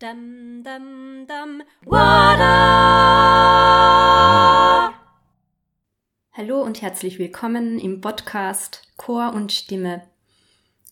Dum, 0.00 0.62
dum, 0.64 1.26
dum, 1.26 1.62
Wada! 1.84 2.48
Hallo 6.32 6.62
und 6.62 6.80
herzlich 6.80 7.18
willkommen 7.18 7.78
im 7.78 8.00
Podcast 8.00 8.80
Chor 8.96 9.34
und 9.34 9.52
Stimme. 9.52 10.08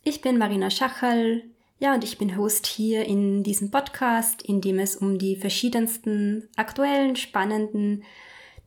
Ich 0.04 0.20
bin 0.20 0.36
Marina 0.36 0.68
Schachal, 0.68 1.42
ja, 1.78 1.94
und 1.94 2.04
ich 2.04 2.18
bin 2.18 2.36
Host 2.36 2.66
hier 2.66 3.06
in 3.06 3.42
diesem 3.42 3.70
Podcast, 3.70 4.42
in 4.42 4.60
dem 4.60 4.78
es 4.78 4.94
um 4.94 5.18
die 5.18 5.36
verschiedensten 5.36 6.46
aktuellen, 6.56 7.16
spannenden 7.16 8.04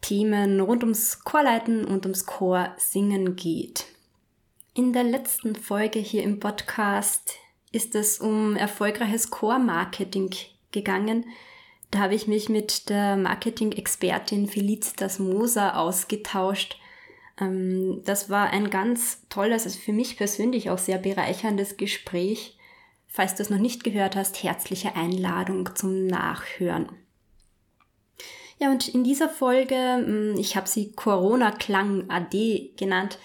Themen 0.02 0.60
rund 0.60 0.82
ums 0.82 1.24
Chorleiten 1.24 1.86
und 1.86 2.08
ums 2.08 2.26
Chorsingen 2.26 3.36
geht. 3.36 3.86
In 4.74 4.92
der 4.92 5.04
letzten 5.04 5.54
Folge 5.54 6.00
hier 6.00 6.24
im 6.24 6.40
Podcast 6.40 7.36
ist 7.72 7.96
es 7.96 8.20
um 8.20 8.56
erfolgreiches 8.56 9.30
Core-Marketing 9.30 10.32
gegangen. 10.72 11.26
Da 11.90 12.00
habe 12.00 12.16
ich 12.16 12.28
mich 12.28 12.50
mit 12.50 12.90
der 12.90 13.18
Marketing-Expertin 13.18 14.48
Felicitas 14.48 15.20
Moser 15.20 15.78
ausgetauscht. 15.78 16.80
Ähm, 17.40 18.02
das 18.06 18.30
war 18.30 18.50
ein 18.50 18.70
ganz 18.70 19.28
tolles, 19.30 19.66
also 19.66 19.80
für 19.80 19.94
mich 19.94 20.18
persönlich 20.18 20.70
auch 20.70 20.78
sehr 20.78 20.98
bereicherndes 20.98 21.78
Gespräch. 21.78 22.58
Falls 23.08 23.36
du 23.36 23.44
es 23.44 23.50
noch 23.50 23.58
nicht 23.58 23.84
gehört 23.84 24.16
hast, 24.16 24.42
herzliche 24.42 24.96
Einladung 24.96 25.76
zum 25.76 26.08
Nachhören. 26.08 26.88
Ja, 28.58 28.72
und 28.72 28.88
in 28.88 29.04
dieser 29.04 29.28
Folge, 29.28 29.76
hm, 29.76 30.36
ich 30.38 30.56
habe 30.56 30.70
sie 30.70 30.92
Corona-Klang 30.94 32.10
AD 32.10 32.72
genannt, 32.78 33.18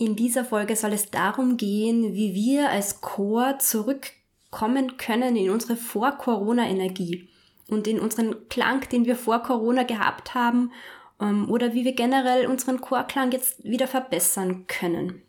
in 0.00 0.16
dieser 0.16 0.46
Folge 0.46 0.76
soll 0.76 0.94
es 0.94 1.10
darum 1.10 1.58
gehen, 1.58 2.14
wie 2.14 2.34
wir 2.34 2.70
als 2.70 3.02
Chor 3.02 3.58
zurückkommen 3.58 4.96
können 4.96 5.36
in 5.36 5.50
unsere 5.50 5.76
Vor-Corona-Energie 5.76 7.28
und 7.68 7.86
in 7.86 8.00
unseren 8.00 8.48
Klang, 8.48 8.88
den 8.88 9.04
wir 9.04 9.14
vor 9.14 9.42
Corona 9.42 9.82
gehabt 9.82 10.34
haben, 10.34 10.72
ähm, 11.20 11.50
oder 11.50 11.74
wie 11.74 11.84
wir 11.84 11.92
generell 11.92 12.46
unseren 12.46 12.80
Chorklang 12.80 13.30
jetzt 13.30 13.62
wieder 13.62 13.86
verbessern 13.86 14.64
können. 14.68 15.20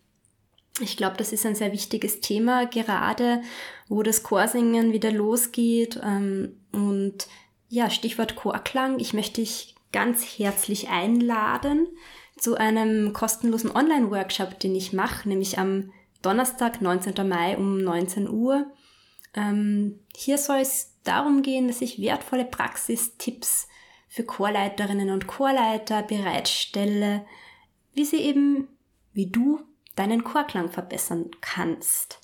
Ich 0.79 0.95
glaube, 0.95 1.17
das 1.17 1.33
ist 1.33 1.45
ein 1.45 1.55
sehr 1.55 1.73
wichtiges 1.73 2.21
Thema, 2.21 2.65
gerade 2.65 3.41
wo 3.89 4.03
das 4.03 4.23
Chorsingen 4.23 4.93
wieder 4.93 5.11
losgeht. 5.11 5.99
Ähm, 6.01 6.55
und 6.71 7.27
ja, 7.67 7.89
Stichwort 7.89 8.37
Chorklang. 8.37 8.99
Ich 8.99 9.13
möchte 9.13 9.41
dich 9.41 9.75
ganz 9.91 10.23
herzlich 10.23 10.87
einladen 10.87 11.89
zu 12.41 12.55
einem 12.55 13.13
kostenlosen 13.13 13.69
Online-Workshop, 13.69 14.59
den 14.59 14.75
ich 14.75 14.93
mache, 14.93 15.29
nämlich 15.29 15.59
am 15.59 15.93
Donnerstag, 16.23 16.81
19. 16.81 17.27
Mai 17.27 17.55
um 17.55 17.77
19 17.77 18.27
Uhr. 18.27 18.65
Ähm, 19.35 19.99
hier 20.15 20.39
soll 20.39 20.57
es 20.57 20.97
darum 21.03 21.43
gehen, 21.43 21.67
dass 21.67 21.81
ich 21.81 22.01
wertvolle 22.01 22.45
Praxistipps 22.45 23.67
für 24.09 24.23
Chorleiterinnen 24.23 25.11
und 25.11 25.27
Chorleiter 25.27 26.01
bereitstelle, 26.01 27.27
wie 27.93 28.05
sie 28.05 28.17
eben, 28.17 28.67
wie 29.13 29.27
du, 29.27 29.61
deinen 29.95 30.23
Chorklang 30.23 30.71
verbessern 30.71 31.29
kannst. 31.41 32.21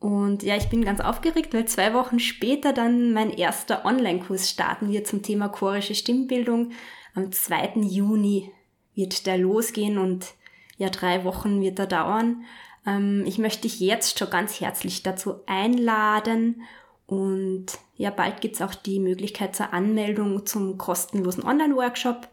Und 0.00 0.42
ja, 0.42 0.56
ich 0.56 0.68
bin 0.70 0.84
ganz 0.84 0.98
aufgeregt, 0.98 1.54
weil 1.54 1.66
zwei 1.66 1.94
Wochen 1.94 2.18
später 2.18 2.72
dann 2.72 3.12
mein 3.12 3.30
erster 3.30 3.84
Online-Kurs 3.84 4.50
starten 4.50 4.90
wird 4.90 5.06
zum 5.06 5.22
Thema 5.22 5.48
chorische 5.48 5.94
Stimmbildung 5.94 6.72
am 7.14 7.30
2. 7.30 7.74
Juni 7.82 8.50
wird 8.96 9.26
der 9.26 9.38
losgehen 9.38 9.98
und 9.98 10.34
ja, 10.78 10.90
drei 10.90 11.22
Wochen 11.22 11.60
wird 11.60 11.78
er 11.78 11.86
dauern. 11.86 12.44
Ähm, 12.84 13.22
ich 13.26 13.38
möchte 13.38 13.62
dich 13.62 13.78
jetzt 13.78 14.18
schon 14.18 14.30
ganz 14.30 14.60
herzlich 14.60 15.04
dazu 15.04 15.36
einladen 15.46 16.62
und 17.06 17.66
ja, 17.96 18.10
bald 18.10 18.40
gibt's 18.40 18.60
auch 18.60 18.74
die 18.74 18.98
Möglichkeit 18.98 19.54
zur 19.54 19.72
Anmeldung 19.72 20.44
zum 20.44 20.76
kostenlosen 20.76 21.44
Online-Workshop 21.44 22.26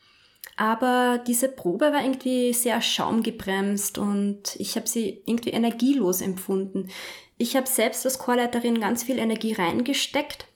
aber 0.57 1.21
diese 1.25 1.49
Probe 1.49 1.91
war 1.93 2.03
irgendwie 2.03 2.53
sehr 2.53 2.81
schaumgebremst 2.81 3.97
und 3.97 4.55
ich 4.57 4.75
habe 4.75 4.87
sie 4.87 5.21
irgendwie 5.25 5.51
energielos 5.51 6.21
empfunden. 6.21 6.89
Ich 7.37 7.55
habe 7.55 7.67
selbst 7.67 8.05
als 8.05 8.19
Chorleiterin 8.19 8.79
ganz 8.79 9.03
viel 9.03 9.17
Energie 9.17 9.53
reingesteckt, 9.53 10.47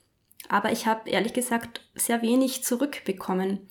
aber 0.50 0.72
ich 0.72 0.86
habe 0.86 1.10
ehrlich 1.10 1.34
gesagt 1.34 1.82
sehr 1.96 2.22
wenig 2.22 2.64
zurückbekommen. 2.64 3.68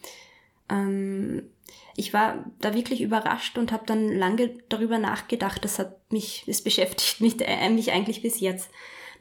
Ähm, 0.69 1.51
ich 1.97 2.13
war 2.13 2.45
da 2.61 2.75
wirklich 2.75 3.01
überrascht 3.01 3.57
und 3.57 3.71
habe 3.71 3.87
dann 3.87 4.09
lange 4.09 4.59
darüber 4.69 4.99
nachgedacht. 4.99 5.65
Das 5.65 5.79
hat 5.79 6.11
mich, 6.11 6.45
es 6.49 6.63
beschäftigt 6.63 7.21
mich, 7.21 7.41
äh, 7.41 7.71
mich 7.71 7.93
eigentlich 7.93 8.23
bis 8.23 8.41
jetzt. 8.41 8.69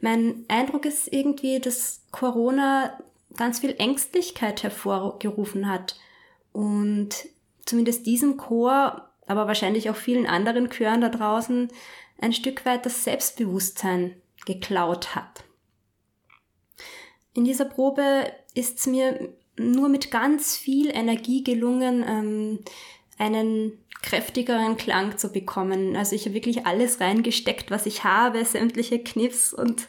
Mein 0.00 0.44
Eindruck 0.48 0.84
ist 0.84 1.12
irgendwie, 1.12 1.60
dass 1.60 2.02
Corona 2.10 2.98
ganz 3.36 3.60
viel 3.60 3.76
Ängstlichkeit 3.78 4.62
hervorgerufen 4.62 5.68
hat 5.68 5.96
und 6.54 7.10
zumindest 7.66 8.06
diesem 8.06 8.36
Chor, 8.36 9.10
aber 9.26 9.48
wahrscheinlich 9.48 9.90
auch 9.90 9.96
vielen 9.96 10.26
anderen 10.26 10.70
Chören 10.70 11.00
da 11.00 11.08
draußen 11.08 11.68
ein 12.20 12.32
Stück 12.32 12.64
weit 12.64 12.86
das 12.86 13.02
Selbstbewusstsein 13.02 14.14
geklaut 14.46 15.16
hat. 15.16 15.42
In 17.34 17.44
dieser 17.44 17.64
Probe 17.64 18.30
ist 18.54 18.78
es 18.78 18.86
mir 18.86 19.34
nur 19.58 19.88
mit 19.88 20.12
ganz 20.12 20.56
viel 20.56 20.90
Energie 20.90 21.42
gelungen, 21.42 22.04
ähm, 22.06 22.60
einen 23.18 23.72
kräftigeren 24.02 24.76
Klang 24.76 25.18
zu 25.18 25.32
bekommen. 25.32 25.96
Also 25.96 26.14
ich 26.14 26.26
habe 26.26 26.34
wirklich 26.34 26.66
alles 26.66 27.00
reingesteckt, 27.00 27.72
was 27.72 27.86
ich 27.86 28.04
habe, 28.04 28.44
sämtliche 28.44 29.00
Kniffs 29.02 29.52
und 29.52 29.88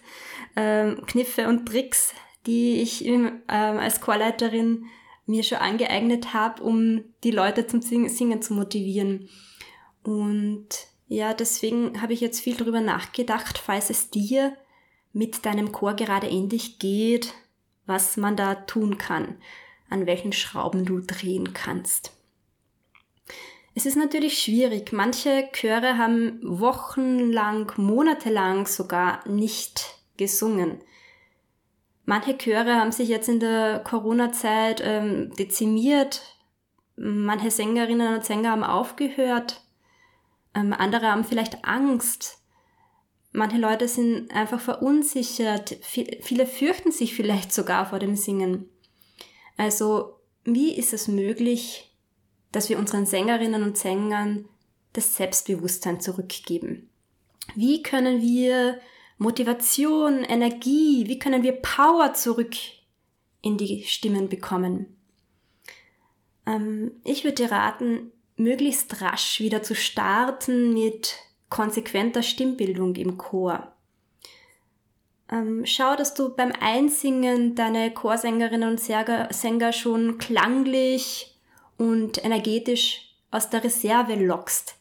ähm, 0.56 1.04
Kniffe 1.06 1.48
und 1.48 1.68
Tricks, 1.68 2.14
die 2.48 2.82
ich 2.82 3.06
ähm, 3.06 3.44
als 3.48 4.02
Chorleiterin 4.02 4.86
mir 5.26 5.44
schon 5.44 5.58
angeeignet 5.58 6.34
habe, 6.34 6.62
um 6.64 7.04
die 7.24 7.32
Leute 7.32 7.68
zum 7.68 7.82
Singen 7.82 8.42
zu 8.42 8.54
motivieren. 8.54 9.30
Und 10.04 10.68
ja, 11.08 11.34
deswegen 11.34 12.02
habe 12.02 12.14
ich 12.14 12.22
jetzt 12.22 12.40
viel 12.40 12.56
darüber 12.56 12.82
nachgedacht, 12.82 13.58
falls 13.58 13.90
es 13.90 14.10
dir 14.10 14.56
mit 15.14 15.46
deinem 15.46 15.72
Chor 15.72 15.94
gerade 15.94 16.28
ähnlich 16.28 16.80
geht, 16.80 17.34
was 17.86 18.18
man 18.18 18.36
da 18.36 18.56
tun 18.56 18.98
kann, 18.98 19.38
an 19.90 20.06
welchen 20.06 20.34
Schrauben 20.34 20.86
du 20.86 21.00
drehen 21.00 21.54
kannst. 21.54 22.12
Es 23.76 23.86
ist 23.86 23.98
natürlich 23.98 24.40
schwierig. 24.40 24.94
Manche 24.94 25.50
Chöre 25.52 25.98
haben 25.98 26.40
wochenlang, 26.42 27.72
monatelang 27.76 28.68
sogar 28.68 29.28
nicht 29.28 30.00
gesungen. 30.18 30.82
Manche 32.06 32.38
Chöre 32.38 32.76
haben 32.76 32.92
sich 32.92 33.10
jetzt 33.10 33.30
in 33.30 33.40
der 33.40 33.80
Corona-Zeit 33.80 34.82
ähm, 34.84 35.32
dezimiert. 35.36 36.22
Manche 36.96 37.50
Sängerinnen 37.52 38.14
und 38.14 38.24
Sänger 38.24 38.52
haben 38.52 38.64
aufgehört. 38.64 39.62
Ähm, 40.54 40.72
andere 40.74 41.08
haben 41.08 41.24
vielleicht 41.24 41.66
Angst. 41.66 42.40
Manche 43.32 43.58
Leute 43.58 43.88
sind 43.88 44.32
einfach 44.32 44.62
verunsichert. 44.62 45.78
Viele 45.82 46.46
fürchten 46.46 46.92
sich 46.92 47.16
vielleicht 47.16 47.52
sogar 47.52 47.88
vor 47.90 48.00
dem 48.00 48.16
Singen. 48.16 48.70
Also, 49.58 50.20
wie 50.46 50.74
ist 50.74 50.94
es 50.94 51.08
möglich, 51.08 51.92
dass 52.52 52.70
wir 52.70 52.78
unseren 52.78 53.06
Sängerinnen 53.06 53.64
und 53.64 53.78
Sängern 53.78 54.48
das 54.94 55.16
Selbstbewusstsein 55.16 56.00
zurückgeben? 56.00 56.90
Wie 57.56 57.84
können 57.84 58.22
wir 58.22 58.80
Motivation, 59.18 60.24
Energie, 60.24 61.08
wie 61.08 61.20
können 61.20 61.44
wir 61.44 61.54
Power 61.54 62.14
zurück 62.14 62.56
in 63.42 63.58
die 63.58 63.84
Stimmen 63.84 64.28
bekommen? 64.28 64.98
Ähm, 66.46 66.92
ich 67.04 67.24
würde 67.24 67.36
dir 67.36 67.52
raten, 67.52 68.12
möglichst 68.36 69.02
rasch 69.02 69.40
wieder 69.40 69.64
zu 69.64 69.76
starten 69.76 70.74
mit 70.74 71.16
konsequenter 71.50 72.24
Stimmbildung 72.24 72.96
im 72.96 73.18
Chor. 73.18 73.72
Ähm, 75.32 75.66
schau, 75.66 75.96
dass 75.96 76.14
du 76.14 76.36
beim 76.36 76.52
Einsingen 76.60 77.56
deine 77.56 77.92
Chorsängerinnen 77.92 78.70
und 78.70 78.80
Sänger 78.80 79.74
schon 79.74 80.18
klanglich 80.18 81.36
und 81.78 82.24
energetisch 82.24 83.16
aus 83.32 83.50
der 83.50 83.64
Reserve 83.64 84.16
lockst. 84.16 84.76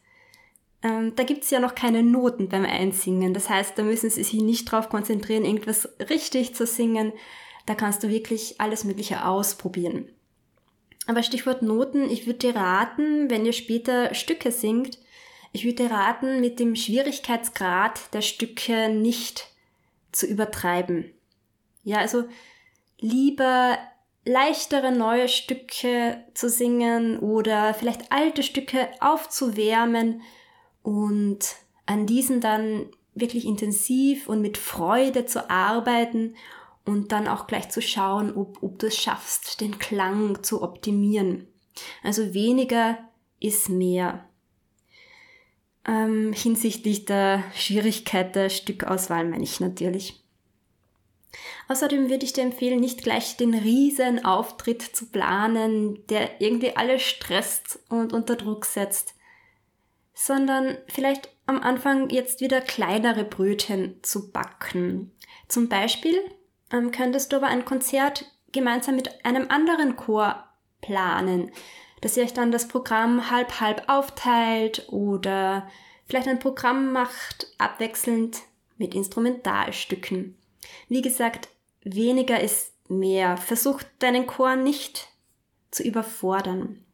Ähm, 0.84 1.16
da 1.16 1.22
gibt's 1.25 1.50
ja 1.50 1.60
noch 1.60 1.75
keine 1.75 2.02
Noten 2.02 2.50
beim 2.50 2.66
Einsingen. 2.66 3.32
Das 3.32 3.48
heißt, 3.48 3.76
da 3.76 3.82
müssen 3.82 4.10
sie 4.10 4.22
sich 4.22 4.40
nicht 4.40 4.70
darauf 4.70 4.90
konzentrieren, 4.90 5.46
irgendwas 5.46 5.88
richtig 6.10 6.54
zu 6.54 6.66
singen. 6.66 7.14
Da 7.64 7.75
kannst 7.75 8.02
du 8.02 8.10
wirklich 8.10 8.60
alles 8.60 8.84
Mögliche 8.84 9.25
ausprobieren. 9.26 10.10
Aber 11.06 11.22
Stichwort 11.22 11.62
Noten, 11.62 12.10
ich 12.10 12.26
würde 12.26 12.38
dir 12.40 12.56
raten, 12.56 13.31
wenn 13.31 13.46
ihr 13.46 13.54
später 13.54 14.14
Stücke 14.14 14.52
singt, 14.52 14.98
ich 15.52 15.64
würde 15.64 15.84
dir 15.84 15.90
raten, 15.90 16.40
mit 16.40 16.58
dem 16.58 16.76
Schwierigkeitsgrad 16.76 18.12
der 18.12 18.22
Stücke 18.22 18.88
nicht 18.90 19.48
zu 20.12 20.26
übertreiben. 20.26 21.12
Ja, 21.82 21.98
also 21.98 22.25
lieber 22.98 23.78
leichtere 24.25 24.92
neue 24.92 25.28
Stücke 25.28 26.25
zu 26.34 26.48
singen 26.48 27.19
oder 27.20 27.72
vielleicht 27.72 28.10
alte 28.10 28.42
Stücke 28.42 28.88
aufzuwärmen 29.00 30.22
und 30.84 31.56
an 31.86 32.06
diesen 32.06 32.40
dann 32.40 32.86
wirklich 33.14 33.46
intensiv 33.46 34.28
und 34.28 34.40
mit 34.40 34.58
Freude 34.58 35.26
zu 35.26 35.50
arbeiten 35.50 36.36
und 36.84 37.10
dann 37.10 37.26
auch 37.26 37.46
gleich 37.46 37.70
zu 37.70 37.81
schauen, 37.82 38.36
ob, 38.36 38.62
ob 38.62 38.78
du 38.78 38.86
es 38.86 38.96
schaffst, 38.96 39.60
den 39.60 39.78
Klang 39.78 40.42
zu 40.44 40.62
optimieren. 40.62 41.48
Also 42.04 42.34
weniger 42.34 42.98
ist 43.40 43.69
mehr. 43.70 44.28
Ähm, 45.86 46.32
hinsichtlich 46.32 47.06
der 47.06 47.42
Schwierigkeit 47.54 48.36
der 48.36 48.50
Stückauswahl 48.50 49.25
meine 49.28 49.42
ich 49.42 49.60
natürlich. 49.60 50.22
Außerdem 51.69 52.10
würde 52.10 52.25
ich 52.25 52.34
dir 52.34 52.44
empfehlen, 52.44 52.81
nicht 52.81 53.02
gleich 53.02 53.36
den 53.38 53.54
riesen 53.54 54.25
Auftritt 54.25 54.82
zu 54.82 55.06
planen, 55.06 56.06
der 56.08 56.42
irgendwie 56.42 56.76
alle 56.76 56.98
stresst 56.98 57.81
und 57.88 58.12
unter 58.12 58.36
Druck 58.36 58.66
setzt, 58.66 59.14
sondern 60.14 60.78
vielleicht 60.87 61.28
am 61.46 61.61
Anfang 61.61 62.08
jetzt 62.11 62.40
wieder 62.40 62.61
kleinere 62.61 63.25
Brötchen 63.25 63.99
zu 64.02 64.31
backen. 64.31 65.12
Zum 65.49 65.69
Beispiel 65.69 66.19
ähm, 66.72 66.90
könntest 66.90 67.32
du 67.32 67.37
aber 67.37 67.49
ein 67.49 67.64
Konzert 67.64 68.25
gemeinsam 68.52 68.96
mit 68.96 69.25
einem 69.25 69.50
anderen 69.50 69.96
Chor 69.96 70.44
planen, 70.81 71.50
dass 72.00 72.16
ihr 72.16 72.22
euch 72.22 72.32
dann 72.32 72.52
das 72.52 72.69
Programm 72.69 73.31
halb 73.31 73.61
halb 73.61 73.88
aufteilt 73.88 74.87
oder 74.88 75.69
vielleicht 76.06 76.28
ein 76.28 76.38
Programm 76.38 76.93
macht, 76.93 77.49
abwechselnd 77.58 78.43
mit 78.76 78.94
Instrumentalstücken. 78.94 80.37
Wie 80.88 81.02
gesagt, 81.02 81.49
weniger 81.82 82.40
ist 82.40 82.72
mehr. 82.88 83.37
Versuch 83.37 83.82
deinen 83.99 84.26
Chor 84.26 84.56
nicht 84.56 85.08
zu 85.70 85.82
überfordern. 85.82 86.84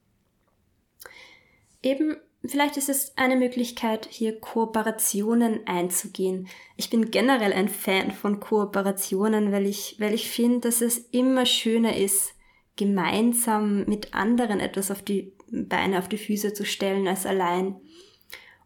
Eben 1.82 2.16
Vielleicht 2.44 2.78
ist 2.78 2.88
es 2.88 3.16
eine 3.16 3.37
Möglichkeit, 3.37 4.08
hier 4.10 4.40
Kooperationen 4.40 5.66
einzugehen. 5.66 6.48
Ich 6.76 6.88
bin 6.88 7.10
generell 7.10 7.52
ein 7.52 7.69
Fan 7.69 8.12
von 8.12 8.40
Kooperationen, 8.40 9.52
weil 9.52 9.66
ich, 9.66 9.96
weil 9.98 10.14
ich 10.14 10.31
finde, 10.31 10.60
dass 10.60 10.81
es 10.81 10.98
immer 11.10 11.44
schöner 11.44 11.96
ist, 11.96 12.34
gemeinsam 12.76 13.84
mit 13.84 14.14
anderen 14.14 14.58
etwas 14.58 14.90
auf 14.90 15.02
die 15.02 15.34
Beine, 15.50 15.98
auf 15.98 16.08
die 16.08 16.16
Füße 16.16 16.54
zu 16.54 16.64
stellen 16.64 17.06
als 17.06 17.26
allein. 17.26 17.76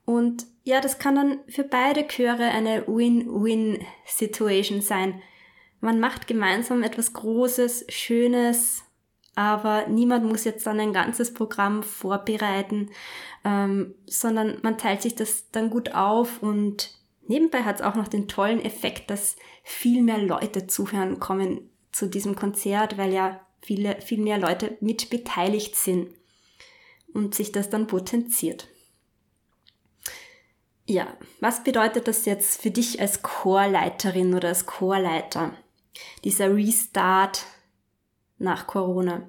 Und 0.04 0.46
ja, 0.62 0.80
das 0.80 1.00
kann 1.00 1.16
dann 1.16 1.40
für 1.48 1.64
beide 1.64 2.06
Chöre 2.06 2.44
eine 2.44 2.86
Win-Win-Situation 2.86 4.82
sein. 4.82 5.20
Man 5.80 5.98
macht 5.98 6.28
gemeinsam 6.28 6.84
etwas 6.84 7.12
Großes, 7.12 7.86
Schönes, 7.88 8.84
aber 9.34 9.86
niemand 9.88 10.24
muss 10.24 10.44
jetzt 10.44 10.66
dann 10.66 10.80
ein 10.80 10.92
ganzes 10.92 11.34
Programm 11.34 11.82
vorbereiten, 11.82 12.90
ähm, 13.44 13.94
sondern 14.06 14.58
man 14.62 14.78
teilt 14.78 15.02
sich 15.02 15.14
das 15.14 15.50
dann 15.50 15.70
gut 15.70 15.94
auf 15.94 16.42
und 16.42 16.90
nebenbei 17.26 17.62
hat 17.62 17.76
es 17.76 17.82
auch 17.82 17.94
noch 17.94 18.08
den 18.08 18.28
tollen 18.28 18.64
Effekt, 18.64 19.10
dass 19.10 19.36
viel 19.62 20.02
mehr 20.02 20.18
Leute 20.18 20.66
zuhören 20.66 21.18
kommen 21.18 21.70
zu 21.90 22.06
diesem 22.06 22.36
Konzert, 22.36 22.98
weil 22.98 23.12
ja 23.12 23.40
viele, 23.60 24.00
viel 24.00 24.20
mehr 24.20 24.38
Leute 24.38 24.76
mit 24.80 25.10
beteiligt 25.10 25.76
sind 25.76 26.10
und 27.12 27.34
sich 27.34 27.52
das 27.52 27.70
dann 27.70 27.86
potenziert. 27.86 28.68
Ja, 30.86 31.06
was 31.40 31.64
bedeutet 31.64 32.08
das 32.08 32.26
jetzt 32.26 32.60
für 32.60 32.70
dich 32.70 33.00
als 33.00 33.22
Chorleiterin 33.22 34.34
oder 34.34 34.48
als 34.48 34.66
Chorleiter? 34.66 35.56
Dieser 36.24 36.54
Restart 36.54 37.46
nach 38.38 38.66
Corona. 38.66 39.28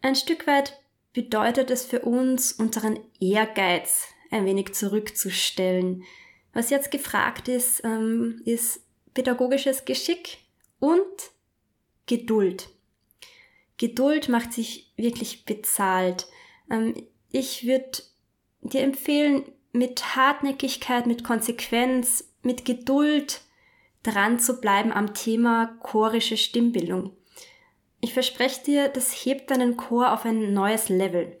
Ein 0.00 0.14
Stück 0.14 0.46
weit 0.46 0.80
bedeutet 1.12 1.70
es 1.70 1.84
für 1.84 2.00
uns, 2.00 2.52
unseren 2.52 2.98
Ehrgeiz 3.20 4.06
ein 4.30 4.44
wenig 4.44 4.74
zurückzustellen. 4.74 6.04
Was 6.52 6.70
jetzt 6.70 6.90
gefragt 6.90 7.48
ist, 7.48 7.82
ähm, 7.84 8.40
ist 8.44 8.82
pädagogisches 9.14 9.84
Geschick 9.84 10.38
und 10.78 11.32
Geduld. 12.06 12.68
Geduld 13.76 14.28
macht 14.28 14.52
sich 14.52 14.92
wirklich 14.96 15.44
bezahlt. 15.44 16.26
Ähm, 16.70 16.94
ich 17.30 17.66
würde 17.66 18.02
dir 18.62 18.82
empfehlen, 18.82 19.44
mit 19.72 20.16
Hartnäckigkeit, 20.16 21.06
mit 21.06 21.24
Konsequenz, 21.24 22.32
mit 22.42 22.64
Geduld 22.64 23.42
dran 24.02 24.40
zu 24.40 24.60
bleiben 24.60 24.92
am 24.92 25.14
Thema 25.14 25.78
chorische 25.82 26.36
Stimmbildung. 26.36 27.12
Ich 28.00 28.14
verspreche 28.14 28.62
dir, 28.64 28.88
das 28.88 29.12
hebt 29.12 29.50
deinen 29.50 29.76
Chor 29.76 30.12
auf 30.12 30.24
ein 30.24 30.52
neues 30.52 30.88
Level. 30.88 31.38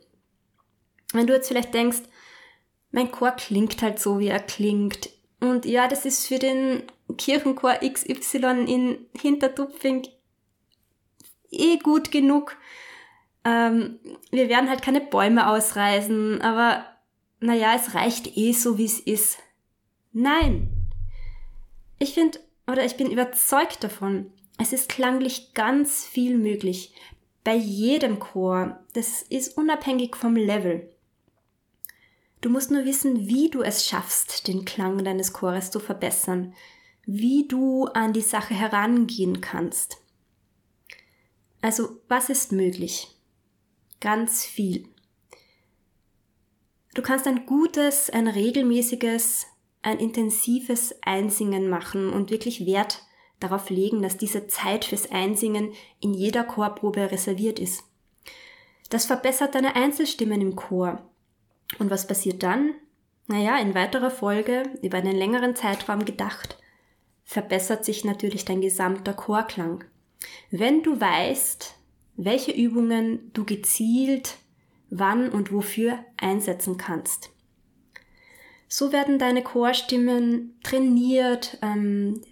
Wenn 1.12 1.26
du 1.26 1.34
jetzt 1.34 1.48
vielleicht 1.48 1.72
denkst, 1.74 2.02
mein 2.90 3.12
Chor 3.12 3.32
klingt 3.32 3.80
halt 3.82 3.98
so, 3.98 4.18
wie 4.18 4.28
er 4.28 4.40
klingt. 4.40 5.10
Und 5.40 5.66
ja, 5.66 5.86
das 5.88 6.04
ist 6.04 6.26
für 6.26 6.38
den 6.38 6.82
Kirchenchor 7.16 7.74
XY 7.74 8.64
in 8.66 9.06
Hintertupfing 9.16 10.08
eh 11.50 11.78
gut 11.78 12.10
genug. 12.10 12.56
Ähm, 13.44 14.00
wir 14.30 14.48
werden 14.48 14.68
halt 14.68 14.82
keine 14.82 15.00
Bäume 15.00 15.48
ausreißen, 15.48 16.42
aber 16.42 16.84
naja, 17.40 17.74
es 17.74 17.94
reicht 17.94 18.36
eh 18.36 18.52
so, 18.52 18.78
wie 18.78 18.84
es 18.84 18.98
ist. 18.98 19.38
Nein. 20.12 20.68
Ich 21.98 22.14
finde, 22.14 22.40
oder 22.66 22.84
ich 22.84 22.96
bin 22.96 23.10
überzeugt 23.10 23.82
davon, 23.84 24.32
es 24.58 24.72
ist 24.72 24.88
klanglich 24.88 25.54
ganz 25.54 26.04
viel 26.04 26.36
möglich. 26.36 26.92
Bei 27.44 27.54
jedem 27.54 28.18
Chor. 28.18 28.78
Das 28.92 29.22
ist 29.22 29.56
unabhängig 29.56 30.16
vom 30.16 30.36
Level. 30.36 30.90
Du 32.40 32.50
musst 32.50 32.70
nur 32.70 32.84
wissen, 32.84 33.28
wie 33.28 33.48
du 33.48 33.62
es 33.62 33.86
schaffst, 33.86 34.46
den 34.46 34.64
Klang 34.64 35.02
deines 35.04 35.32
Chores 35.32 35.70
zu 35.70 35.80
verbessern, 35.80 36.54
wie 37.06 37.48
du 37.48 37.86
an 37.86 38.12
die 38.12 38.20
Sache 38.20 38.54
herangehen 38.54 39.40
kannst. 39.40 39.98
Also, 41.62 42.00
was 42.08 42.28
ist 42.28 42.52
möglich? 42.52 43.08
Ganz 44.00 44.44
viel. 44.44 44.88
Du 46.94 47.02
kannst 47.02 47.26
ein 47.26 47.46
gutes, 47.46 48.10
ein 48.10 48.28
regelmäßiges, 48.28 49.46
ein 49.82 49.98
intensives 49.98 50.94
Einsingen 51.02 51.68
machen 51.68 52.12
und 52.12 52.30
wirklich 52.30 52.66
Wert 52.66 53.02
darauf 53.40 53.70
legen, 53.70 54.02
dass 54.02 54.16
diese 54.16 54.46
Zeit 54.46 54.84
fürs 54.84 55.10
Einsingen 55.10 55.72
in 56.00 56.14
jeder 56.14 56.44
Chorprobe 56.44 57.10
reserviert 57.10 57.58
ist. 57.58 57.84
Das 58.90 59.06
verbessert 59.06 59.54
deine 59.54 59.76
Einzelstimmen 59.76 60.40
im 60.40 60.56
Chor. 60.56 61.08
Und 61.78 61.90
was 61.90 62.06
passiert 62.06 62.42
dann? 62.42 62.74
Naja, 63.26 63.58
in 63.58 63.74
weiterer 63.74 64.10
Folge, 64.10 64.62
über 64.82 64.98
einen 64.98 65.16
längeren 65.16 65.54
Zeitraum 65.54 66.04
gedacht, 66.04 66.58
verbessert 67.24 67.84
sich 67.84 68.04
natürlich 68.04 68.46
dein 68.46 68.62
gesamter 68.62 69.12
Chorklang. 69.12 69.84
Wenn 70.50 70.82
du 70.82 70.98
weißt, 70.98 71.74
welche 72.16 72.52
Übungen 72.52 73.30
du 73.34 73.44
gezielt 73.44 74.38
wann 74.90 75.30
und 75.30 75.52
wofür 75.52 75.98
einsetzen 76.16 76.76
kannst. 76.76 77.30
So 78.68 78.92
werden 78.92 79.18
deine 79.18 79.42
Chorstimmen 79.42 80.58
trainiert, 80.62 81.58
ähm, 81.62 82.22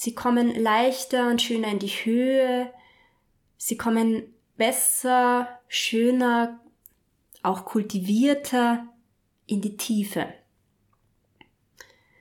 Sie 0.00 0.14
kommen 0.14 0.54
leichter 0.54 1.28
und 1.28 1.42
schöner 1.42 1.72
in 1.72 1.80
die 1.80 1.88
Höhe. 1.88 2.72
Sie 3.56 3.76
kommen 3.76 4.32
besser, 4.56 5.58
schöner, 5.66 6.60
auch 7.42 7.64
kultivierter 7.64 8.86
in 9.48 9.60
die 9.60 9.76
Tiefe. 9.76 10.32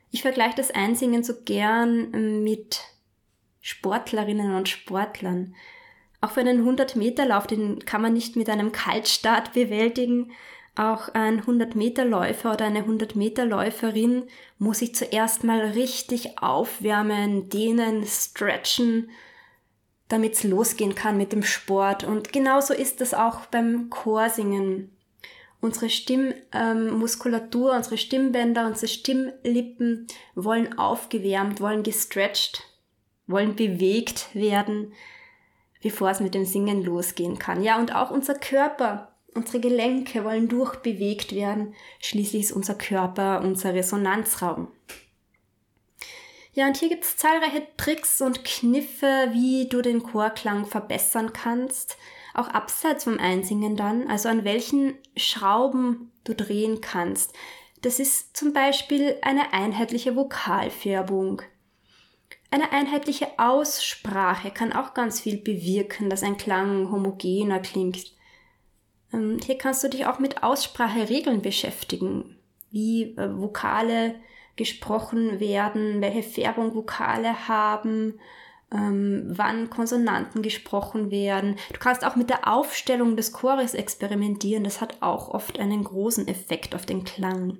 Ich 0.09 0.23
vergleiche 0.23 0.55
das 0.55 0.71
Einsingen 0.71 1.23
so 1.23 1.39
gern 1.45 2.41
mit 2.43 2.81
Sportlerinnen 3.61 4.55
und 4.55 4.67
Sportlern. 4.67 5.53
Auch 6.19 6.31
für 6.31 6.39
einen 6.39 6.67
100-Meter-Lauf, 6.67 7.45
den 7.45 7.85
kann 7.85 8.01
man 8.01 8.13
nicht 8.13 8.35
mit 8.35 8.49
einem 8.49 8.71
Kaltstart 8.71 9.53
bewältigen. 9.53 10.31
Auch 10.77 11.09
ein 11.15 11.41
100-Meter-Läufer 11.41 12.53
oder 12.53 12.65
eine 12.65 12.83
100-Meter-Läuferin 12.83 14.27
muss 14.59 14.79
sich 14.79 14.93
zuerst 14.93 15.43
mal 15.43 15.59
richtig 15.59 16.37
aufwärmen, 16.39 17.49
dehnen, 17.49 18.05
stretchen, 18.05 19.09
damit 20.07 20.35
es 20.35 20.43
losgehen 20.43 20.93
kann 20.93 21.17
mit 21.17 21.33
dem 21.33 21.41
Sport. 21.41 22.03
Und 22.03 22.31
genauso 22.31 22.75
ist 22.75 23.01
es 23.01 23.15
auch 23.15 23.47
beim 23.47 23.89
Chorsingen. 23.89 24.95
Unsere 25.61 25.89
Stimmmuskulatur, 25.89 27.71
ähm, 27.71 27.77
unsere 27.77 27.97
Stimmbänder, 27.97 28.67
unsere 28.67 28.87
Stimmlippen 28.87 30.05
wollen 30.35 30.77
aufgewärmt, 30.77 31.59
wollen 31.59 31.81
gestretcht, 31.81 32.61
wollen 33.25 33.55
bewegt 33.55 34.27
werden, 34.35 34.93
bevor 35.81 36.11
es 36.11 36.19
mit 36.19 36.35
dem 36.35 36.45
Singen 36.45 36.83
losgehen 36.83 37.39
kann. 37.39 37.63
Ja, 37.63 37.79
und 37.79 37.95
auch 37.95 38.11
unser 38.11 38.35
Körper, 38.35 39.16
unsere 39.37 39.59
Gelenke 39.59 40.23
wollen 40.23 40.49
durchbewegt 40.49 41.33
werden. 41.33 41.73
Schließlich 41.99 42.43
ist 42.43 42.51
unser 42.51 42.75
Körper 42.75 43.41
unser 43.41 43.73
Resonanzraum. 43.73 44.67
Ja, 46.53 46.65
und 46.65 46.75
hier 46.75 46.89
gibt 46.89 47.03
es 47.03 47.17
zahlreiche 47.17 47.67
Tricks 47.77 48.19
und 48.19 48.43
Kniffe, 48.43 49.29
wie 49.31 49.69
du 49.69 49.83
den 49.83 50.01
Chorklang 50.01 50.65
verbessern 50.65 51.31
kannst, 51.31 51.97
auch 52.33 52.47
abseits 52.47 53.03
vom 53.03 53.19
Einsingen 53.19 53.75
dann, 53.75 54.07
also 54.07 54.27
an 54.27 54.43
welchen 54.43 54.95
Schrauben 55.15 56.11
du 56.23 56.33
drehen 56.33 56.81
kannst. 56.81 57.33
Das 57.83 57.99
ist 57.99 58.35
zum 58.35 58.53
Beispiel 58.53 59.17
eine 59.21 59.53
einheitliche 59.53 60.15
Vokalfärbung. 60.15 61.43
Eine 62.49 62.71
einheitliche 62.71 63.27
Aussprache 63.37 64.49
kann 64.49 64.73
auch 64.73 64.95
ganz 64.95 65.19
viel 65.19 65.37
bewirken, 65.37 66.09
dass 66.09 66.23
ein 66.23 66.37
Klang 66.37 66.91
homogener 66.91 67.59
klingt. 67.59 68.16
Ähm, 69.13 69.39
hier 69.43 69.57
kannst 69.57 69.83
du 69.83 69.89
dich 69.89 70.05
auch 70.05 70.19
mit 70.19 70.43
Ausspracheregeln 70.43 71.41
beschäftigen, 71.41 72.37
wie 72.71 73.15
äh, 73.17 73.37
Vokale 73.37 74.15
gesprochen 74.55 75.39
werden, 75.39 76.01
welche 76.01 76.23
Färbung 76.23 76.75
Vokale 76.75 77.47
haben, 77.47 78.19
ähm, 78.71 79.25
wann 79.29 79.69
Konsonanten 79.69 80.41
gesprochen 80.41 81.11
werden. 81.11 81.55
Du 81.71 81.79
kannst 81.79 82.03
auch 82.03 82.15
mit 82.15 82.29
der 82.29 82.47
Aufstellung 82.47 83.15
des 83.15 83.31
Chores 83.31 83.73
experimentieren. 83.73 84.63
Das 84.63 84.81
hat 84.81 85.01
auch 85.01 85.29
oft 85.29 85.59
einen 85.59 85.83
großen 85.83 86.27
Effekt 86.27 86.75
auf 86.75 86.85
den 86.85 87.05
Klang. 87.05 87.59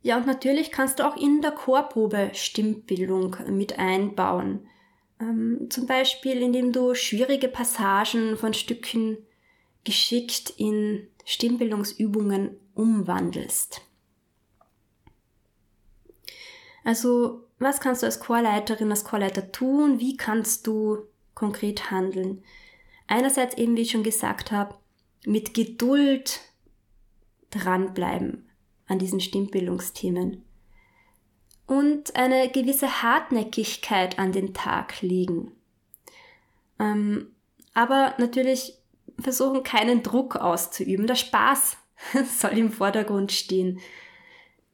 Ja, 0.00 0.16
und 0.16 0.26
natürlich 0.26 0.72
kannst 0.72 0.98
du 0.98 1.06
auch 1.06 1.16
in 1.16 1.42
der 1.42 1.52
Chorprobe 1.52 2.30
Stimmbildung 2.32 3.36
mit 3.48 3.78
einbauen. 3.78 4.66
Ähm, 5.20 5.68
zum 5.70 5.86
Beispiel, 5.86 6.42
indem 6.42 6.72
du 6.72 6.94
schwierige 6.94 7.48
Passagen 7.48 8.36
von 8.36 8.54
Stücken 8.54 9.18
geschickt 9.84 10.50
in 10.56 11.08
Stimmbildungsübungen 11.24 12.56
umwandelst. 12.74 13.82
Also, 16.84 17.44
was 17.58 17.80
kannst 17.80 18.02
du 18.02 18.06
als 18.06 18.20
Chorleiterin, 18.20 18.90
als 18.90 19.04
Chorleiter 19.04 19.52
tun? 19.52 20.00
Wie 20.00 20.16
kannst 20.16 20.66
du 20.66 20.98
konkret 21.34 21.90
handeln? 21.90 22.42
Einerseits 23.06 23.56
eben, 23.56 23.76
wie 23.76 23.82
ich 23.82 23.90
schon 23.92 24.02
gesagt 24.02 24.50
habe, 24.50 24.74
mit 25.24 25.54
Geduld 25.54 26.40
dranbleiben 27.50 28.48
an 28.86 28.98
diesen 28.98 29.20
Stimmbildungsthemen 29.20 30.44
und 31.66 32.16
eine 32.16 32.50
gewisse 32.50 33.02
Hartnäckigkeit 33.02 34.18
an 34.18 34.32
den 34.32 34.52
Tag 34.54 35.00
legen. 35.02 35.52
Ähm, 36.78 37.34
aber 37.74 38.14
natürlich 38.18 38.74
versuchen, 39.18 39.62
keinen 39.62 40.02
Druck 40.02 40.36
auszuüben. 40.36 41.06
Der 41.06 41.14
Spaß 41.14 41.76
soll 42.38 42.58
im 42.58 42.70
Vordergrund 42.70 43.32
stehen 43.32 43.80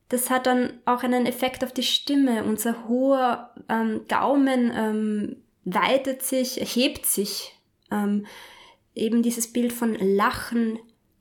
das 0.08 0.30
hat 0.30 0.46
dann 0.46 0.78
auch 0.84 1.02
einen 1.02 1.26
Effekt 1.26 1.62
auf 1.62 1.72
die 1.72 1.82
Stimme. 1.82 2.44
Unser 2.44 2.88
hoher 2.88 3.54
ähm, 3.68 4.02
Gaumen 4.08 4.72
ähm, 4.74 5.36
weitet 5.64 6.22
sich, 6.22 6.60
erhebt 6.60 7.04
sich. 7.06 7.54
Ähm, 7.90 8.26
eben 8.94 9.22
dieses 9.22 9.52
Bild 9.52 9.72
von 9.72 9.94
Lachen, 9.94 10.78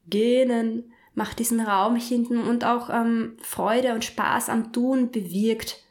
Gähnen 0.09 0.93
macht 1.15 1.39
diesen 1.39 1.59
Raum 1.59 1.95
hinten 1.95 2.39
und 2.39 2.63
auch 2.63 2.89
ähm, 2.89 3.37
Freude 3.41 3.93
und 3.93 4.05
Spaß 4.05 4.49
am 4.49 4.71
Tun 4.71 5.11
bewirkt, 5.11 5.83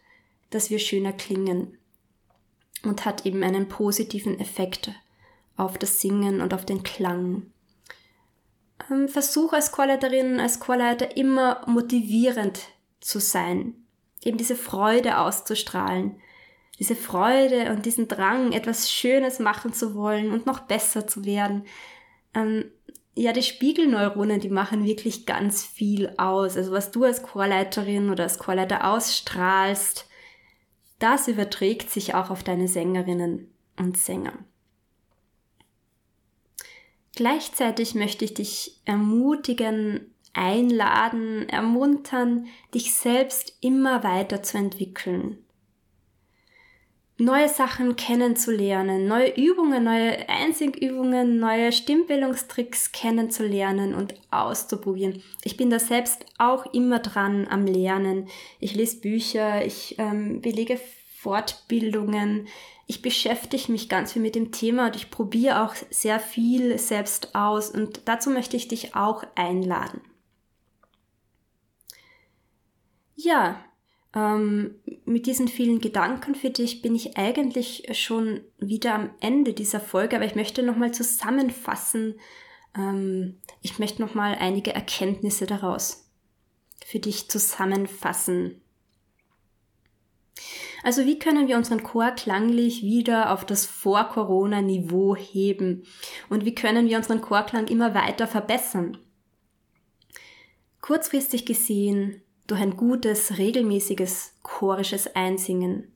dass 0.51 0.71
wir 0.71 0.79
schöner 0.79 1.13
klingen 1.13 1.77
und 2.83 3.05
hat 3.05 3.27
eben 3.27 3.43
einen 3.43 3.69
positiven 3.69 4.41
Effekt 4.41 4.93
auf 5.57 5.79
das 5.79 6.01
Singen 6.01 6.41
und 6.41 6.55
auf 6.55 6.65
den 6.65 6.83
Klang. 6.83 7.51
Ähm, 8.91 9.09
versuch 9.09 9.53
als 9.53 9.73
Chorleiterin, 9.73 10.41
als 10.41 10.61
Chorleiter 10.61 11.17
immer 11.17 11.63
motivierend 11.67 12.61
zu 13.01 13.21
sein, 13.21 13.75
eben 14.23 14.37
diese 14.37 14.57
Freude 14.57 15.19
auszustrahlen, 15.19 16.21
diese 16.79 16.95
Freude 16.95 17.71
und 17.73 17.87
diesen 17.87 18.09
Drang, 18.09 18.53
etwas 18.53 18.93
Schönes 18.93 19.39
machen 19.39 19.73
zu 19.73 19.95
wollen 19.95 20.31
und 20.31 20.45
noch 20.45 20.61
besser 20.61 21.07
zu 21.07 21.25
werden. 21.25 21.65
Ähm, 22.35 22.71
ja, 23.15 23.33
die 23.33 23.43
Spiegelneuronen, 23.43 24.41
die 24.41 24.51
machen 24.51 24.85
wirklich 24.85 25.25
ganz 25.25 25.65
viel 25.65 26.13
aus. 26.19 26.57
Also 26.59 26.73
was 26.73 26.91
du 26.91 27.05
als 27.05 27.23
Chorleiterin 27.23 28.11
oder 28.11 28.25
als 28.25 28.39
Chorleiter 28.39 28.93
ausstrahlst, 28.93 30.07
das 30.99 31.27
überträgt 31.27 31.91
sich 31.91 32.15
auch 32.15 32.29
auf 32.29 32.43
deine 32.43 32.69
Sängerinnen 32.69 33.51
und 33.79 33.97
Sänger. 33.97 34.35
Gleichzeitig 37.17 37.95
möchte 37.95 38.27
ich 38.27 38.35
dich 38.35 38.81
ermutigen, 38.85 40.15
einladen, 40.35 41.49
ermuntern, 41.49 42.47
dich 42.75 42.95
selbst 42.95 43.57
immer 43.63 44.05
weiter 44.05 44.43
zu 44.43 44.59
entwickeln. 44.59 45.39
Neue 47.17 47.49
Sachen 47.49 47.97
kennenzulernen, 47.97 49.09
neue 49.09 49.35
Übungen, 49.35 49.85
neue 49.85 50.29
Einsingübungen, 50.29 51.39
neue 51.39 51.73
Stimmbildungstricks 51.73 52.93
kennenzulernen 52.93 53.95
und 53.95 54.13
auszuprobieren. 54.31 55.23
Ich 55.43 55.57
bin 55.57 55.71
da 55.71 55.79
selbst 55.79 56.27
auch 56.37 56.67
immer 56.75 56.99
dran 56.99 57.49
am 57.49 57.65
Lernen. 57.65 58.29
Ich 58.61 58.75
lese 58.75 59.01
Bücher, 59.01 59.65
ich 59.65 59.95
ähm, 59.99 60.43
belege 60.43 60.79
Fortbildungen, 61.17 62.49
ich 62.87 63.03
beschäftige 63.03 63.73
mich 63.73 63.89
ganz 63.89 64.13
viel 64.13 64.23
mit 64.23 64.37
dem 64.37 64.53
Thema 64.53 64.87
und 64.87 64.97
ich 64.97 65.11
probiere 65.11 65.63
auch 65.63 65.75
sehr 65.91 66.21
viel 66.21 66.79
selbst 66.79 67.35
aus 67.35 67.71
und 67.71 68.03
dazu 68.05 68.31
möchte 68.31 68.57
ich 68.57 68.69
dich 68.69 68.95
auch 68.95 69.25
einladen. 69.35 70.01
Ja, 73.17 73.65
ähm, 74.15 74.77
mit 75.05 75.27
diesen 75.27 75.49
vielen 75.49 75.81
Gedanken 75.81 76.35
für 76.35 76.51
dich 76.51 76.81
bin 76.81 76.95
ich 76.95 77.17
eigentlich 77.17 77.89
schon 77.93 78.41
wieder 78.59 78.95
am 78.95 79.11
Ende 79.21 79.53
dieser 79.53 79.81
Folge, 79.81 80.17
aber 80.17 80.27
ich 80.27 80.37
möchte 80.37 80.63
nochmal 80.63 80.93
zusammenfassen. 80.93 82.21
Ähm, 82.77 83.39
ich 83.63 83.79
möchte 83.81 84.01
nochmal 84.01 84.37
einige 84.39 84.73
Erkenntnisse 84.75 85.47
daraus 85.47 86.09
für 86.85 87.01
dich 87.01 87.29
zusammenfassen. 87.29 88.61
Also 90.87 91.05
wie 91.05 91.19
können 91.19 91.49
wir 91.49 91.57
unseren 91.57 91.83
Chor 91.83 92.13
klanglich 92.13 92.85
wieder 92.85 93.33
auf 93.33 93.45
das 93.45 93.67
Vor-Corona-Niveau 93.67 95.17
heben? 95.17 95.83
Und 96.29 96.45
wie 96.45 96.55
können 96.55 96.89
wir 96.89 96.97
unseren 96.97 97.23
Chorklang 97.23 97.67
immer 97.67 97.93
weiter 97.93 98.29
verbessern? 98.29 98.97
Kurzfristig 100.81 101.45
gesehen 101.45 102.23
durch 102.47 102.61
ein 102.61 102.77
gutes, 102.77 103.37
regelmäßiges 103.37 104.35
chorisches 104.45 105.17
Einsingen. 105.17 105.93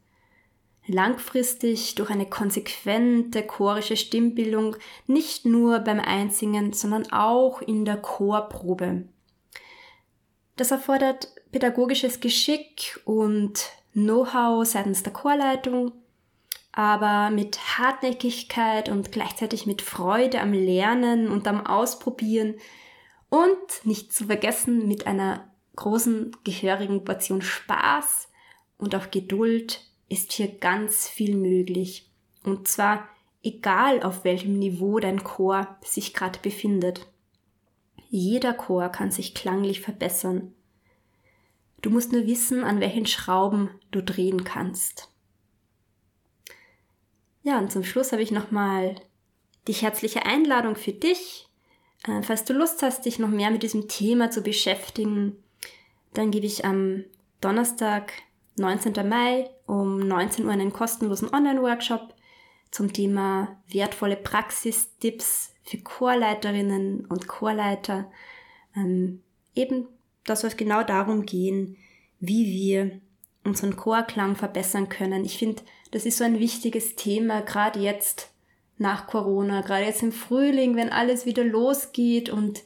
Langfristig 0.88 1.94
durch 1.94 2.10
eine 2.10 2.26
konsequente 2.26 3.44
chorische 3.44 3.96
Stimmbildung, 3.96 4.74
nicht 5.06 5.46
nur 5.46 5.78
beim 5.78 6.00
Einsingen, 6.00 6.72
sondern 6.72 7.12
auch 7.12 7.62
in 7.62 7.84
der 7.84 7.98
Chorprobe. 7.98 9.04
Das 10.56 10.72
erfordert 10.72 11.28
pädagogisches 11.52 12.18
Geschick 12.18 13.00
und 13.04 13.70
Know-how 13.92 14.66
seitens 14.66 15.02
der 15.02 15.12
Chorleitung, 15.12 15.92
aber 16.72 17.30
mit 17.30 17.78
Hartnäckigkeit 17.78 18.88
und 18.88 19.12
gleichzeitig 19.12 19.66
mit 19.66 19.82
Freude 19.82 20.40
am 20.40 20.52
Lernen 20.52 21.28
und 21.28 21.48
am 21.48 21.66
Ausprobieren 21.66 22.54
und 23.28 23.84
nicht 23.84 24.12
zu 24.12 24.26
vergessen 24.26 24.86
mit 24.86 25.06
einer 25.06 25.50
großen, 25.76 26.36
gehörigen 26.44 27.04
Portion 27.04 27.42
Spaß 27.42 28.28
und 28.78 28.94
auch 28.94 29.10
Geduld 29.10 29.84
ist 30.08 30.32
hier 30.32 30.48
ganz 30.48 31.08
viel 31.08 31.36
möglich. 31.36 32.10
Und 32.44 32.68
zwar 32.68 33.08
egal 33.42 34.02
auf 34.02 34.24
welchem 34.24 34.58
Niveau 34.58 34.98
dein 34.98 35.24
Chor 35.24 35.78
sich 35.82 36.12
gerade 36.14 36.38
befindet. 36.40 37.06
jeder 38.08 38.52
Chor 38.54 38.88
kann 38.88 39.10
sich 39.12 39.34
klanglich 39.34 39.80
verbessern. 39.80 40.52
Du 41.82 41.90
musst 41.90 42.12
nur 42.12 42.26
wissen, 42.26 42.64
an 42.64 42.80
welchen 42.80 43.06
Schrauben 43.06 43.70
du 43.90 44.02
drehen 44.02 44.44
kannst. 44.44 45.08
Ja, 47.42 47.58
und 47.58 47.72
zum 47.72 47.84
Schluss 47.84 48.12
habe 48.12 48.22
ich 48.22 48.30
nochmal 48.30 48.96
die 49.66 49.72
herzliche 49.72 50.26
Einladung 50.26 50.76
für 50.76 50.92
dich. 50.92 51.48
Äh, 52.06 52.22
falls 52.22 52.44
du 52.44 52.52
Lust 52.52 52.82
hast, 52.82 53.04
dich 53.06 53.18
noch 53.18 53.28
mehr 53.28 53.50
mit 53.50 53.62
diesem 53.62 53.88
Thema 53.88 54.30
zu 54.30 54.42
beschäftigen, 54.42 55.36
dann 56.12 56.30
gebe 56.30 56.46
ich 56.46 56.64
am 56.64 57.04
Donnerstag, 57.40 58.12
19. 58.56 59.08
Mai 59.08 59.48
um 59.66 59.98
19 60.00 60.44
Uhr 60.44 60.52
einen 60.52 60.72
kostenlosen 60.72 61.32
Online-Workshop 61.32 62.14
zum 62.70 62.92
Thema 62.92 63.56
wertvolle 63.68 64.16
Praxistipps 64.16 65.54
für 65.64 65.78
Chorleiterinnen 65.78 67.06
und 67.06 67.26
Chorleiter. 67.26 68.10
Ähm, 68.76 69.22
eben, 69.54 69.88
das 70.30 70.40
soll 70.40 70.50
genau 70.50 70.82
darum 70.82 71.26
gehen, 71.26 71.76
wie 72.20 72.46
wir 72.46 73.00
unseren 73.44 73.76
Chorklang 73.76 74.36
verbessern 74.36 74.88
können. 74.88 75.24
Ich 75.24 75.38
finde, 75.38 75.62
das 75.90 76.06
ist 76.06 76.18
so 76.18 76.24
ein 76.24 76.38
wichtiges 76.38 76.96
Thema, 76.96 77.40
gerade 77.40 77.80
jetzt 77.80 78.30
nach 78.78 79.06
Corona, 79.06 79.60
gerade 79.60 79.84
jetzt 79.84 80.02
im 80.02 80.12
Frühling, 80.12 80.76
wenn 80.76 80.90
alles 80.90 81.26
wieder 81.26 81.44
losgeht 81.44 82.30
und 82.30 82.62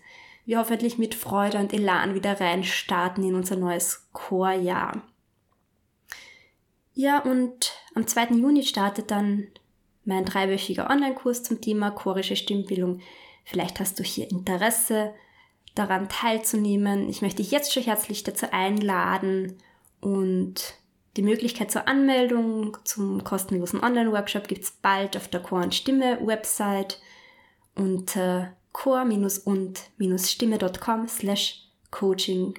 wir 0.47 0.59
hoffentlich 0.59 0.99
mit 0.99 1.15
Freude 1.15 1.59
und 1.59 1.73
Elan 1.73 2.15
wieder 2.15 2.39
reinstarten 2.39 3.25
in 3.25 3.35
unser 3.35 3.57
neues 3.57 4.09
Chorjahr. 4.13 5.03
Ja, 6.93 7.19
und 7.21 7.73
am 7.95 8.07
2. 8.07 8.27
Juni 8.37 8.63
startet 8.63 9.11
dann 9.11 9.49
mein 10.05 10.25
dreiwöchiger 10.25 10.91
Online-Kurs 10.91 11.43
zum 11.43 11.61
Thema 11.61 11.91
chorische 11.91 12.37
Stimmbildung. 12.37 13.01
Vielleicht 13.45 13.81
hast 13.81 13.99
du 13.99 14.05
hier 14.05 14.31
Interesse 14.31 15.15
daran 15.75 16.09
teilzunehmen. 16.09 17.09
Ich 17.09 17.23
möchte 17.23 17.43
dich 17.43 17.51
jetzt 17.51 17.73
schon 17.73 17.83
herzlich 17.83 18.23
dazu 18.23 18.53
einladen 18.53 19.59
und 20.01 20.75
die 21.17 21.23
Möglichkeit 21.23 21.71
zur 21.71 21.89
Anmeldung 21.89 22.77
zum 22.85 23.25
kostenlosen 23.25 23.83
Online-Workshop 23.83 24.47
gibt 24.49 24.65
es 24.65 24.73
bald 24.73 25.17
auf 25.17 25.29
der 25.29 25.41
Chor 25.41 25.63
und 25.63 25.75
Stimme 25.75 26.19
Website 26.25 27.01
unter 27.77 28.53
chor-und-stimme.com 28.73 31.09
slash 31.09 31.63
coaching. 31.91 32.59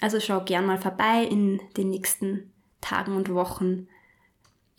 Also 0.00 0.20
schau 0.20 0.40
gern 0.40 0.66
mal 0.66 0.78
vorbei 0.78 1.24
in 1.24 1.60
den 1.76 1.90
nächsten 1.90 2.52
Tagen 2.80 3.16
und 3.16 3.32
Wochen. 3.32 3.88